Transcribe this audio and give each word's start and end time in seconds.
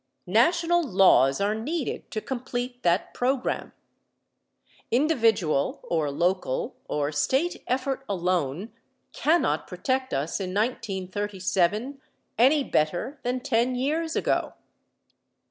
National 0.25 0.81
laws 0.81 1.39
are 1.39 1.53
needed 1.53 2.09
to 2.09 2.21
complete 2.21 2.81
that 2.81 3.13
program. 3.13 3.71
Individual 4.89 5.79
or 5.83 6.09
local 6.09 6.75
or 6.87 7.11
state 7.11 7.61
effort 7.67 8.03
alone 8.09 8.73
cannot 9.13 9.67
protect 9.67 10.11
us 10.11 10.39
in 10.39 10.55
1937 10.55 12.01
any 12.39 12.63
better 12.63 13.19
than 13.21 13.41
ten 13.41 13.75
years 13.75 14.15
ago. 14.15 14.55